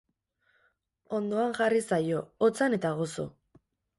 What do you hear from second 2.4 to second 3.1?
otzan eta